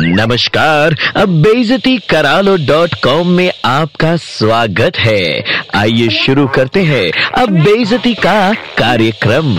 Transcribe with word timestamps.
नमस्कार, 0.00 0.94
अब 1.16 1.28
बेजती 1.42 1.96
करा 2.10 2.40
लो 2.40 2.56
डॉट 2.66 2.94
कॉम 3.04 3.28
में 3.28 3.50
आपका 3.64 4.14
स्वागत 4.16 4.96
है। 4.96 5.42
आइए 5.74 6.08
शुरू 6.16 6.46
करते 6.48 6.82
हैं 6.82 7.10
अब 7.34 7.50
बेजती 7.54 8.12
का 8.16 8.52
कार्यक्रम। 8.78 9.56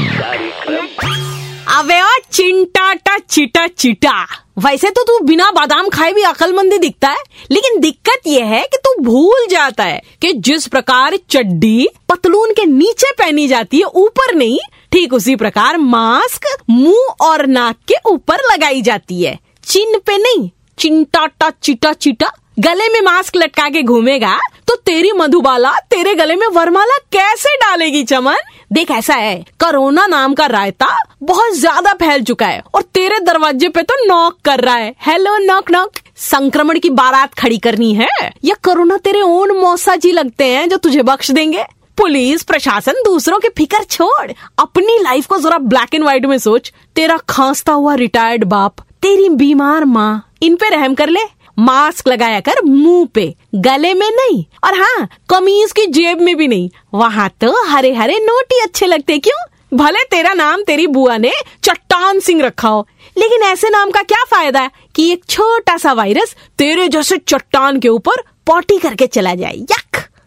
अबे 1.78 2.00
ओ 2.02 2.18
चिंटाटा 2.32 3.18
चिटा 3.20 3.66
चिटा। 3.68 4.22
वैसे 4.60 4.90
तो 4.90 5.04
तू 5.04 5.20
बिना 5.26 5.50
बादाम 5.52 5.90
खाए 5.90 6.14
भी 6.14 6.22
अकलमंदी 6.22 6.78
दिखता 6.78 7.10
है, 7.10 7.24
लेकिन 7.52 7.80
दिक्कत 7.80 8.28
यह 8.28 8.46
है 8.46 8.62
कि 8.64 8.78
तू 8.78 8.96
भूल 9.04 9.48
जाता 9.50 9.84
है 9.84 10.02
कि 10.22 10.34
जिस 10.42 10.68
प्रकार 10.68 11.18
चड्डी 11.30 11.88
पतलून 12.10 12.54
के 12.54 12.66
नीचे 12.66 13.12
पहनी 13.14 13.48
जाती 13.48 13.78
है, 13.78 13.86
ऊपर 13.86 14.36
नहीं, 14.36 14.60
ठीक 14.92 15.14
उसी 15.14 15.36
प्रकार 15.36 15.78
मास्क 15.78 16.48
मुँह 16.70 17.16
और 17.22 17.46
नाक 17.48 17.76
के 17.88 17.96
ऊपर 18.06 18.48
लगाई 18.54 18.82
जाती 18.82 19.22
है। 19.24 19.38
चिन्ह 19.70 19.98
पे 20.06 20.18
नहीं, 20.18 20.50
चिंटाटा, 20.78 21.50
चिटा 21.64 21.92
चिटा, 21.94 22.32
गले 22.60 22.88
में 22.90 23.02
मास्क 23.02 23.36
लटका 23.38 23.68
के 23.70 23.82
घूमेगा 23.84 24.38
तो 24.68 24.76
तेरी 24.78 25.12
मधुबाला 25.12 25.72
तेरे 25.92 26.14
गले 26.16 26.36
में 26.36 26.48
वरमाला 26.48 26.98
कैसे 27.14 27.56
डालेगी 27.58 28.04
चमन? 28.04 28.36
देख, 28.72 28.92
ऐसा 28.92 29.14
है, 29.16 29.36
कोरोना 29.60 30.06
नाम 30.08 30.34
का 30.34 30.46
रायता 30.48 30.88
बहुत 31.24 31.54
ज़्यादा 31.56 31.94
फैल 31.96 32.24
चुका 32.24 32.48
है, 32.48 32.62
और 32.76 32.82
तेरे 32.84 33.20
दरवाजे 33.22 33.70
पे 33.70 33.84
तो 33.84 34.06
नॉक 34.06 34.40
कर 34.46 34.60
रहा 34.60 34.76
है। 34.76 34.94
हेलो 35.02 35.38
नॉक 35.46 35.72
नॉक 35.72 36.00
संक्रमण 36.24 36.80
की 36.80 36.90
बारात 36.92 37.34
खड़ी 37.36 37.58
करनी 37.60 37.94
है? 37.94 38.10
या 38.46 38.56
कोरोना 38.64 38.98
तेरे 39.00 39.22
ओन 39.22 39.58
मौसा 39.60 39.96
जी 39.98 40.12
लगते 40.12 40.46
हैं 40.46 40.68
जो 40.70 40.78
तुझे 40.80 41.04
बख्श 41.04 41.32
देंगे? 41.32 41.66
पुलिस, 41.98 42.44
प्रशासन, 42.44 43.02
दूसरों 43.06 43.40
की 43.40 43.50
फ़िक्र 43.50 43.84
छोड़। 43.86 44.32
अपनी 44.60 45.00
लाइफ 45.00 45.26
को 45.26 45.38
जरा 45.40 45.58
ब्लैक 45.60 45.96
एंड 45.96 46.04
व्हाइट 46.04 46.26
में 46.26 46.38
सोच। 46.40 46.74
तेरा 46.96 47.18
खांसता 47.30 47.74
हुआ 47.74 47.96
रिटायर्ड 47.98 48.44
बाप। 48.46 48.86
तेरी 49.04 49.30
बीमार 49.30 49.86
माँ, 49.86 50.32
इन 50.42 50.56
पे 50.56 50.70
रहम 50.70 50.94
कर 50.94 51.10
ले। 51.10 51.20
मास्क 51.58 52.08
लगाया 52.08 52.40
कर 52.40 52.62
मुँह 52.66 53.06
पे, 53.06 53.34
गले 53.56 53.94
में 53.94 54.10
नहीं। 54.10 54.44
और 54.64 54.74
हाँ 54.74 55.08
कमीज 55.30 55.72
की 55.72 55.86
जेब 55.88 56.22
में 56.22 56.36
भी 56.38 56.48
नहीं। 56.48 56.70
वहाँ 56.94 57.30
तो 57.42 57.54
हरे 57.68 57.94
हरे 57.94 58.18
नोट 58.20 58.54
ही 58.54 58.60
अच्छे 58.60 58.86
लगते 58.86 59.18
क्यों? 59.18 59.44
भले 59.74 60.04
तेरा 60.04 60.34
नाम 60.34 60.62
तेरी 60.64 60.88
बुआ 60.88 61.18
ने 61.18 61.32
चट्टान 61.64 62.20
सिंह 62.20 62.42
रखा 62.44 62.70
हो, 62.70 62.88
लेकिन 63.18 63.42
ऐसे 63.44 63.70
नाम 63.70 63.92
का 63.92 64.02
क्या 64.02 64.24
फ़ायदा 64.26 64.60
है 64.60 64.72
कि 64.96 65.12
एक 65.12 65.26
छोटा 65.26 65.78
सा 65.78 65.94
वायरस 65.94 66.36
तेरे 66.58 66.88
जैसे 66.88 67.18
चट्टान 67.18 67.80
के 67.80 67.90
ऊपर 67.90 68.24
पॉटी 68.48 68.78
करके 68.78 69.08
चला 69.08 69.36
जाए? 69.36 69.54
यक 69.54 69.79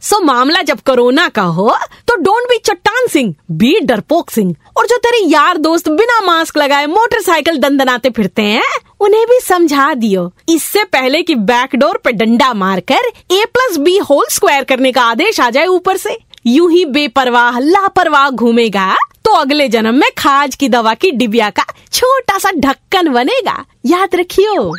सो 0.02 0.18
मामला 0.20 0.62
जब 0.62 0.80
कोरोना 0.80 1.26
का 1.28 1.42
हो 1.56 1.68
तो 2.08 2.14
डोंट 2.16 2.48
बी 2.48 2.56
चट्टान 2.58 3.06
सिंह 3.08 3.34
बी 3.50 3.78
डरपोक 3.80 4.30
सिंह। 4.30 4.54
और 4.76 4.86
जो 4.86 4.96
तेरे 4.96 5.18
यार 5.24 5.58
दोस्त 5.58 5.88
बिना 5.90 6.20
मास्क 6.20 6.56
लगाए 6.56 6.86
मोटरसाइकिल 6.86 7.58
दंदनाते 7.58 8.10
फिरते 8.10 8.42
हैं, 8.42 8.62
उन्हें 9.00 9.24
भी 9.26 9.38
समझा 9.40 9.92
दियो। 9.94 10.30
इससे 10.48 10.84
पहले 10.84 11.22
कि 11.22 11.34
बैकडोर 11.34 12.00
पे 12.04 12.12
डंडा 12.12 12.52
मारकर 12.54 13.08
A 13.30 13.44
plus 13.46 13.76
B 13.78 13.96
whole 14.00 14.26
square 14.30 14.64
करने 14.64 14.92
का 14.92 15.02
आदेश 15.02 15.40
आ 15.40 15.50
जाए 15.50 15.66
ऊपर 15.68 15.96
से। 15.96 16.18
यूँ 16.46 16.70
ही 16.70 16.84
बेपरवाह, 16.86 17.58
लापरवाह 17.58 18.30
घूमेगा 18.30 18.94
तो 19.24 19.32
अगले 19.32 19.68
जन्म 19.68 19.94
में 19.94 20.10
खाज 20.18 20.54
की 20.54 20.68
दवा 20.68 20.94
की 20.94 21.10
डिबिया 21.12 21.50
का 21.50 21.64
छोटा 21.92 22.38
सा 22.38 22.50
ढक्कन 22.52 23.08
बनेगा। 23.08 23.64
याद 23.86 24.14
रखियो। 24.14 24.72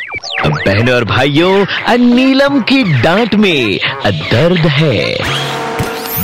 बहनों 0.45 0.95
और 0.95 1.05
भाइयों 1.05 1.97
नीलम 1.97 2.61
की 2.61 2.83
डांट 3.01 3.35
में 3.35 3.79
दर्द 4.05 4.67
है। 4.69 5.17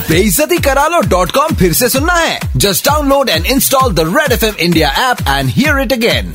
बेइज्जती 0.10 0.58
करा 0.58 0.88
लो 0.88 1.00
डॉट 1.10 1.32
कॉम 1.32 1.56
फिर 1.56 1.74
से 1.74 1.90
सुनना 1.90 2.14
है। 2.14 2.40
Just 2.58 2.86
download 2.86 3.30
and 3.30 3.46
install 3.46 3.94
the 3.94 4.14
red 4.18 4.32
F 4.32 4.46
M 4.46 4.56
India 4.60 4.90
app 5.10 5.18
and 5.30 5.50
hear 5.50 5.80
it 5.82 5.94
again 5.94 6.34